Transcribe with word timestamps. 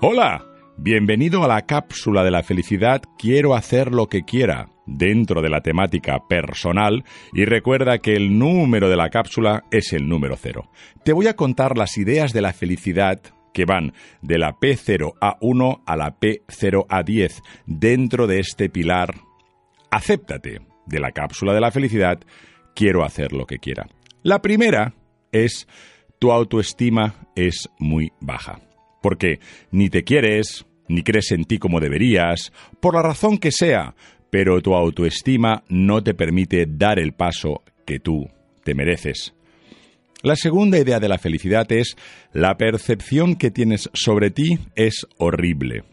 Hola, 0.00 0.46
bienvenido 0.76 1.42
a 1.42 1.48
la 1.48 1.62
cápsula 1.62 2.22
de 2.22 2.30
la 2.30 2.44
felicidad 2.44 3.02
Quiero 3.18 3.56
hacer 3.56 3.92
lo 3.92 4.06
que 4.06 4.22
quiera 4.22 4.68
dentro 4.86 5.42
de 5.42 5.48
la 5.48 5.60
temática 5.60 6.20
personal 6.28 7.02
y 7.32 7.44
recuerda 7.46 7.98
que 7.98 8.14
el 8.14 8.38
número 8.38 8.88
de 8.88 8.94
la 8.94 9.10
cápsula 9.10 9.64
es 9.72 9.92
el 9.92 10.08
número 10.08 10.36
cero. 10.36 10.70
Te 11.04 11.12
voy 11.12 11.26
a 11.26 11.34
contar 11.34 11.76
las 11.76 11.98
ideas 11.98 12.32
de 12.32 12.42
la 12.42 12.52
felicidad 12.52 13.20
que 13.52 13.64
van 13.64 13.92
de 14.22 14.38
la 14.38 14.52
P0A1 14.52 15.82
a 15.84 15.96
la 15.96 16.16
P0A10 16.16 17.42
dentro 17.66 18.28
de 18.28 18.38
este 18.38 18.70
pilar 18.70 19.16
Acéptate 19.90 20.60
de 20.86 21.00
la 21.00 21.10
cápsula 21.10 21.54
de 21.54 21.60
la 21.60 21.72
felicidad 21.72 22.20
Quiero 22.72 23.02
hacer 23.02 23.32
lo 23.32 23.46
que 23.46 23.58
quiera. 23.58 23.88
La 24.22 24.42
primera 24.42 24.94
es 25.32 25.66
tu 26.20 26.30
autoestima 26.30 27.16
es 27.34 27.68
muy 27.80 28.12
baja 28.20 28.60
porque 29.00 29.40
ni 29.70 29.90
te 29.90 30.04
quieres, 30.04 30.66
ni 30.88 31.02
crees 31.02 31.32
en 31.32 31.44
ti 31.44 31.58
como 31.58 31.80
deberías, 31.80 32.52
por 32.80 32.94
la 32.94 33.02
razón 33.02 33.38
que 33.38 33.52
sea, 33.52 33.94
pero 34.30 34.60
tu 34.60 34.74
autoestima 34.74 35.62
no 35.68 36.02
te 36.02 36.14
permite 36.14 36.66
dar 36.68 36.98
el 36.98 37.12
paso 37.12 37.62
que 37.86 37.98
tú 37.98 38.28
te 38.64 38.74
mereces. 38.74 39.34
La 40.22 40.34
segunda 40.34 40.78
idea 40.78 40.98
de 40.98 41.08
la 41.08 41.18
felicidad 41.18 41.70
es 41.70 41.96
la 42.32 42.56
percepción 42.56 43.36
que 43.36 43.50
tienes 43.50 43.88
sobre 43.92 44.30
ti 44.30 44.58
es 44.74 45.06
horrible. 45.16 45.84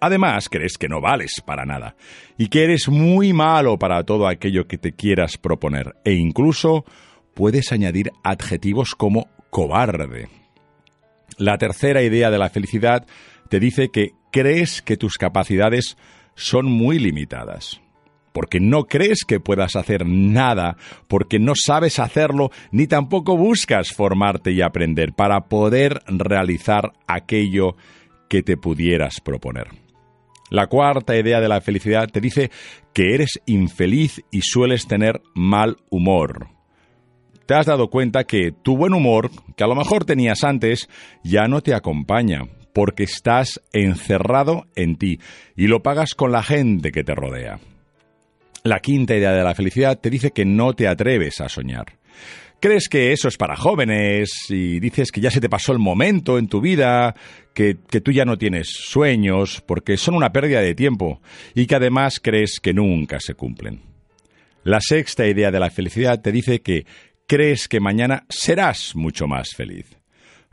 Además, 0.00 0.48
crees 0.48 0.78
que 0.78 0.88
no 0.88 1.00
vales 1.00 1.42
para 1.44 1.64
nada 1.64 1.94
y 2.36 2.48
que 2.48 2.64
eres 2.64 2.88
muy 2.88 3.32
malo 3.32 3.78
para 3.78 4.02
todo 4.02 4.26
aquello 4.26 4.66
que 4.66 4.78
te 4.78 4.92
quieras 4.92 5.36
proponer 5.36 5.94
e 6.04 6.14
incluso 6.14 6.84
puedes 7.34 7.70
añadir 7.70 8.10
adjetivos 8.24 8.94
como 8.96 9.28
cobarde. 9.50 10.41
La 11.38 11.58
tercera 11.58 12.02
idea 12.02 12.30
de 12.30 12.38
la 12.38 12.50
felicidad 12.50 13.06
te 13.48 13.60
dice 13.60 13.90
que 13.90 14.12
crees 14.30 14.82
que 14.82 14.96
tus 14.96 15.14
capacidades 15.18 15.96
son 16.34 16.66
muy 16.66 16.98
limitadas. 16.98 17.80
Porque 18.32 18.60
no 18.60 18.84
crees 18.84 19.24
que 19.26 19.40
puedas 19.40 19.76
hacer 19.76 20.06
nada, 20.06 20.76
porque 21.06 21.38
no 21.38 21.52
sabes 21.54 21.98
hacerlo, 21.98 22.50
ni 22.70 22.86
tampoco 22.86 23.36
buscas 23.36 23.92
formarte 23.92 24.52
y 24.52 24.62
aprender 24.62 25.12
para 25.12 25.48
poder 25.48 26.00
realizar 26.06 26.92
aquello 27.06 27.76
que 28.30 28.42
te 28.42 28.56
pudieras 28.56 29.20
proponer. 29.20 29.68
La 30.48 30.66
cuarta 30.66 31.18
idea 31.18 31.40
de 31.40 31.48
la 31.48 31.60
felicidad 31.60 32.08
te 32.08 32.20
dice 32.20 32.50
que 32.94 33.14
eres 33.14 33.40
infeliz 33.44 34.22
y 34.30 34.40
sueles 34.42 34.86
tener 34.86 35.20
mal 35.34 35.76
humor 35.90 36.48
te 37.46 37.54
has 37.54 37.66
dado 37.66 37.88
cuenta 37.88 38.24
que 38.24 38.52
tu 38.52 38.76
buen 38.76 38.94
humor, 38.94 39.30
que 39.56 39.64
a 39.64 39.66
lo 39.66 39.74
mejor 39.74 40.04
tenías 40.04 40.44
antes, 40.44 40.88
ya 41.22 41.48
no 41.48 41.60
te 41.60 41.74
acompaña, 41.74 42.42
porque 42.72 43.04
estás 43.04 43.60
encerrado 43.72 44.66
en 44.74 44.96
ti 44.96 45.18
y 45.56 45.66
lo 45.66 45.82
pagas 45.82 46.14
con 46.14 46.32
la 46.32 46.42
gente 46.42 46.92
que 46.92 47.04
te 47.04 47.14
rodea. 47.14 47.58
La 48.64 48.80
quinta 48.80 49.16
idea 49.16 49.32
de 49.32 49.42
la 49.42 49.54
felicidad 49.54 49.98
te 49.98 50.10
dice 50.10 50.30
que 50.30 50.44
no 50.44 50.72
te 50.72 50.86
atreves 50.86 51.40
a 51.40 51.48
soñar. 51.48 51.98
Crees 52.60 52.88
que 52.88 53.10
eso 53.10 53.26
es 53.26 53.36
para 53.36 53.56
jóvenes 53.56 54.30
y 54.48 54.78
dices 54.78 55.10
que 55.10 55.20
ya 55.20 55.32
se 55.32 55.40
te 55.40 55.48
pasó 55.48 55.72
el 55.72 55.80
momento 55.80 56.38
en 56.38 56.46
tu 56.46 56.60
vida, 56.60 57.16
que, 57.54 57.76
que, 57.90 58.00
tú 58.00 58.12
ya 58.12 58.24
no 58.24 58.38
tienes 58.38 58.68
sueños, 58.68 59.64
porque 59.66 59.96
son 59.96 60.14
una 60.14 60.30
pérdida 60.30 60.60
de 60.60 60.76
tiempo 60.76 61.20
y 61.56 61.66
que 61.66 61.74
además 61.74 62.20
crees 62.22 62.60
que 62.62 62.72
nunca 62.72 63.18
se 63.18 63.34
cumplen. 63.34 63.80
La 64.62 64.78
sexta 64.80 65.26
idea 65.26 65.50
de 65.50 65.58
la 65.58 65.70
felicidad 65.70 66.22
te 66.22 66.30
dice 66.30 66.60
que 66.60 66.86
crees 67.32 67.66
que 67.66 67.80
mañana 67.80 68.26
serás 68.28 68.94
mucho 68.94 69.26
más 69.26 69.54
feliz. 69.56 69.96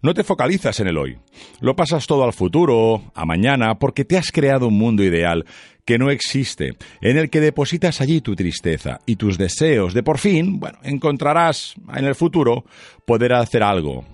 No 0.02 0.14
te 0.14 0.24
focalizas 0.24 0.80
en 0.80 0.88
el 0.88 0.98
hoy. 0.98 1.18
Lo 1.60 1.76
pasas 1.76 2.08
todo 2.08 2.24
al 2.24 2.32
futuro, 2.32 3.12
a 3.14 3.26
mañana, 3.26 3.80
porque 3.80 4.06
te 4.06 4.18
has 4.18 4.32
creado 4.32 4.70
un 4.70 4.78
mundo 4.78 5.04
ideal 5.04 5.44
que 5.84 5.98
no 5.98 6.10
existe, 6.10 6.78
en 7.02 7.18
el 7.18 7.30
que 7.30 7.42
depositas 7.42 8.00
allí 8.00 8.22
tu 8.22 8.34
tristeza 8.34 9.02
y 9.06 9.18
tus 9.18 9.38
deseos 9.38 9.94
de 9.94 10.04
por 10.04 10.20
fin, 10.20 10.62
bueno, 10.62 10.80
encontrarás 10.82 11.76
en 11.94 12.06
el 12.06 12.16
futuro 12.16 12.64
poder 13.06 13.34
hacer 13.34 13.62
algo, 13.62 14.06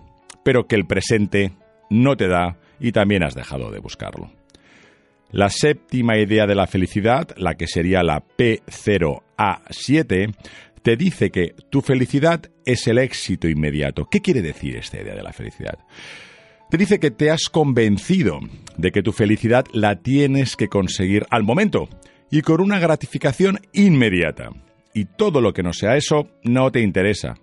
pero 0.44 0.66
que 0.66 0.76
el 0.76 0.88
presente 0.88 1.52
no 1.92 2.18
te 2.18 2.28
da 2.28 2.58
y 2.80 2.92
también 2.92 3.22
has 3.22 3.36
dejado 3.36 3.70
de 3.70 3.78
buscarlo. 3.78 4.32
La 5.30 5.52
séptima 5.52 6.18
idea 6.18 6.48
de 6.48 6.56
la 6.56 6.66
felicidad, 6.66 7.28
la 7.38 7.54
que 7.54 7.68
sería 7.68 8.02
la 8.02 8.24
P0A7, 8.26 10.34
te 10.86 10.98
dice 10.98 11.32
que 11.32 11.56
tu 11.72 11.82
felicidad 11.82 12.44
es 12.64 12.86
el 12.86 13.00
éxito 13.00 13.48
inmediato. 13.48 14.06
¿Qué 14.06 14.22
quiere 14.22 14.44
decir 14.44 14.76
esta 14.76 15.02
idea 15.02 15.16
de 15.16 15.24
la 15.24 15.34
felicidad? 15.34 15.80
Te 16.70 16.78
dice 16.78 17.00
que 17.00 17.10
te 17.10 17.32
has 17.32 17.50
convencido 17.50 18.38
de 18.78 18.92
que 18.92 19.02
tu 19.02 19.12
felicidad 19.12 19.66
la 19.74 19.96
tienes 20.04 20.56
que 20.56 20.68
conseguir 20.68 21.26
al 21.32 21.42
momento 21.42 21.90
y 22.30 22.44
con 22.44 22.62
una 22.62 22.78
gratificación 22.78 23.62
inmediata. 23.74 24.52
Y 24.94 25.06
todo 25.06 25.42
lo 25.42 25.54
que 25.54 25.64
no 25.64 25.74
sea 25.74 25.98
eso 25.98 26.28
no 26.44 26.72
te 26.72 26.82
interesa. 26.82 27.34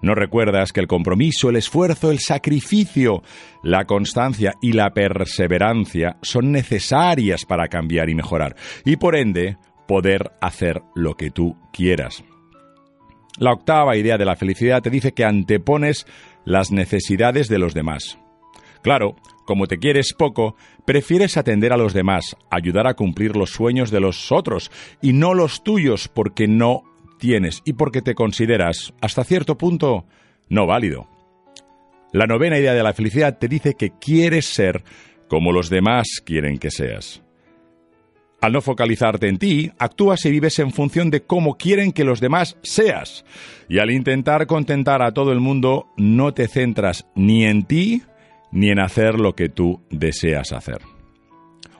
No 0.00 0.14
recuerdas 0.14 0.72
que 0.72 0.80
el 0.80 0.86
compromiso, 0.86 1.50
el 1.50 1.56
esfuerzo, 1.56 2.10
el 2.10 2.20
sacrificio, 2.20 3.22
la 3.62 3.84
constancia 3.84 4.54
y 4.62 4.72
la 4.72 4.94
perseverancia 4.94 6.16
son 6.22 6.52
necesarias 6.52 7.44
para 7.44 7.68
cambiar 7.68 8.08
y 8.08 8.14
mejorar, 8.14 8.56
y 8.86 8.96
por 8.96 9.14
ende 9.14 9.58
poder 9.86 10.32
hacer 10.40 10.80
lo 10.94 11.16
que 11.16 11.30
tú 11.30 11.54
quieras. 11.70 12.24
La 13.38 13.52
octava 13.52 13.96
idea 13.96 14.16
de 14.16 14.24
la 14.24 14.36
felicidad 14.36 14.82
te 14.82 14.90
dice 14.90 15.12
que 15.12 15.24
antepones 15.24 16.06
las 16.44 16.70
necesidades 16.70 17.48
de 17.48 17.58
los 17.58 17.74
demás. 17.74 18.18
Claro, 18.82 19.16
como 19.44 19.66
te 19.66 19.78
quieres 19.78 20.14
poco, 20.14 20.56
prefieres 20.84 21.36
atender 21.36 21.72
a 21.72 21.76
los 21.76 21.92
demás, 21.92 22.36
ayudar 22.50 22.86
a 22.86 22.94
cumplir 22.94 23.36
los 23.36 23.50
sueños 23.50 23.90
de 23.90 24.00
los 24.00 24.32
otros 24.32 24.70
y 25.02 25.12
no 25.12 25.34
los 25.34 25.62
tuyos 25.62 26.08
porque 26.08 26.48
no 26.48 26.82
tienes 27.18 27.62
y 27.64 27.74
porque 27.74 28.02
te 28.02 28.14
consideras, 28.14 28.94
hasta 29.00 29.24
cierto 29.24 29.58
punto, 29.58 30.06
no 30.48 30.66
válido. 30.66 31.08
La 32.12 32.26
novena 32.26 32.58
idea 32.58 32.74
de 32.74 32.82
la 32.82 32.94
felicidad 32.94 33.38
te 33.38 33.48
dice 33.48 33.74
que 33.74 33.90
quieres 33.98 34.46
ser 34.46 34.84
como 35.28 35.52
los 35.52 35.68
demás 35.68 36.22
quieren 36.24 36.58
que 36.58 36.70
seas. 36.70 37.25
Al 38.46 38.52
no 38.52 38.60
focalizarte 38.60 39.26
en 39.26 39.38
ti, 39.38 39.72
actúas 39.76 40.24
y 40.24 40.30
vives 40.30 40.60
en 40.60 40.70
función 40.70 41.10
de 41.10 41.24
cómo 41.24 41.56
quieren 41.56 41.90
que 41.90 42.04
los 42.04 42.20
demás 42.20 42.56
seas. 42.62 43.24
Y 43.68 43.80
al 43.80 43.90
intentar 43.90 44.46
contentar 44.46 45.02
a 45.02 45.10
todo 45.10 45.32
el 45.32 45.40
mundo, 45.40 45.88
no 45.96 46.32
te 46.32 46.46
centras 46.46 47.08
ni 47.16 47.44
en 47.44 47.64
ti 47.64 48.02
ni 48.52 48.70
en 48.70 48.78
hacer 48.78 49.18
lo 49.18 49.34
que 49.34 49.48
tú 49.48 49.80
deseas 49.90 50.52
hacer. 50.52 50.78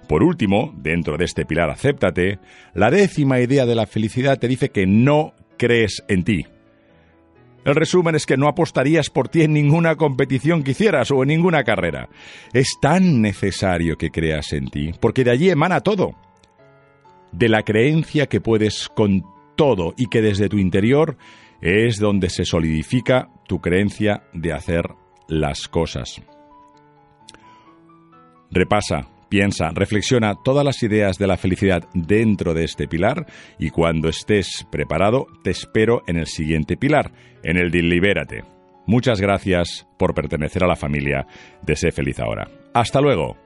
Por 0.09 0.25
último, 0.25 0.75
dentro 0.77 1.17
de 1.17 1.27
este 1.27 1.45
pilar 1.45 1.71
acéptate, 1.71 2.41
la 2.75 2.91
décima 2.91 3.39
idea 3.39 3.65
de 3.65 3.77
la 3.77 3.87
felicidad 3.87 4.37
te 4.41 4.49
dice 4.49 4.71
que 4.71 4.89
no 4.89 5.35
crees 5.59 6.03
en 6.09 6.25
ti. 6.25 6.47
El 7.65 7.77
resumen 7.77 8.17
es 8.17 8.27
que 8.27 8.37
no 8.37 8.49
apostarías 8.49 9.09
por 9.09 9.29
ti 9.29 9.43
en 9.43 9.53
ninguna 9.53 9.95
competición 9.95 10.65
que 10.65 10.73
hicieras 10.73 11.13
o 11.13 11.23
en 11.23 11.29
ninguna 11.29 11.63
carrera. 11.63 12.09
Es 12.53 12.75
tan 12.83 13.23
necesario 13.23 13.97
que 13.97 14.11
creas 14.11 14.53
en 14.53 14.67
ti, 14.67 14.91
porque 14.99 15.23
de 15.23 15.31
allí 15.31 15.49
emana 15.49 15.81
todo 15.81 16.26
de 17.33 17.49
la 17.49 17.63
creencia 17.63 18.27
que 18.27 18.41
puedes 18.41 18.89
con 18.89 19.23
todo 19.57 19.95
y 19.97 20.07
que 20.07 20.23
desde 20.23 20.49
tu 20.49 20.59
interior 20.59 21.17
es 21.61 21.99
donde 21.99 22.31
se 22.31 22.45
solidifica 22.45 23.31
tu 23.47 23.61
creencia 23.61 24.25
de 24.33 24.53
hacer 24.53 24.85
las 25.29 25.69
cosas. 25.69 26.23
Repasa, 28.51 29.09
piensa, 29.29 29.71
reflexiona 29.75 30.35
todas 30.45 30.65
las 30.65 30.83
ideas 30.83 31.19
de 31.19 31.27
la 31.27 31.37
felicidad 31.37 31.85
dentro 31.95 32.55
de 32.55 32.65
este 32.65 32.87
pilar 32.87 33.27
y 33.59 33.71
cuando 33.71 34.09
estés 34.09 34.67
preparado 34.71 35.27
te 35.43 35.51
espero 35.51 36.03
en 36.07 36.19
el 36.19 36.27
siguiente 36.27 36.77
pilar, 36.77 37.13
en 37.43 37.57
el 37.57 37.71
de 37.71 37.83
Libérate. 37.83 38.45
Muchas 38.87 39.21
gracias 39.21 39.87
por 39.99 40.15
pertenecer 40.15 40.63
a 40.63 40.69
la 40.69 40.77
familia 40.77 41.27
de 41.63 41.75
Sé 41.75 41.91
Feliz 41.91 42.21
Ahora. 42.21 42.49
Hasta 42.73 43.01
luego. 43.01 43.46